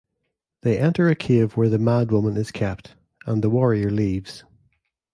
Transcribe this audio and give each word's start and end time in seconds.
They 0.61 0.79
enter 0.79 1.09
a 1.09 1.15
cave 1.15 1.55
where 1.55 1.69
the 1.69 1.77
madwoman 1.77 2.35
is 2.35 2.49
kept, 2.49 2.95
and 3.27 3.43
the 3.43 3.51
warrior 3.51 3.91
leaves. 3.91 4.43